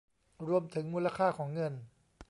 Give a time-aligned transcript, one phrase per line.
[0.47, 1.73] รวมถึงมูลค่าของเงิน